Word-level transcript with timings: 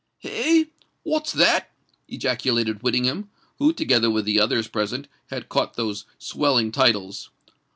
"Hey! 0.17 0.71
what's 1.03 1.31
that?" 1.31 1.69
ejaculated 2.07 2.81
Whittingham, 2.81 3.29
who, 3.59 3.71
together 3.71 4.09
with 4.09 4.25
the 4.25 4.39
others 4.39 4.67
present, 4.67 5.07
had 5.27 5.47
caught 5.47 5.75
those 5.75 6.05
swelling 6.17 6.71
titles. 6.71 7.29